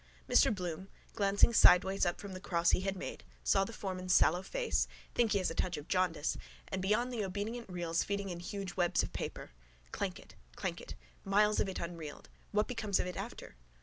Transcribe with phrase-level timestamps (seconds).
[0.27, 4.41] Mr Bloom, glancing sideways up from the cross he had made, saw the foreman's sallow
[4.41, 6.37] face, think he has a touch of jaundice,
[6.69, 9.51] and beyond the obedient reels feeding in huge webs of paper.
[9.91, 10.33] Clank it.
[10.55, 10.95] Clank it.
[11.23, 12.29] Miles of it unreeled.
[12.51, 13.55] What becomes of it after?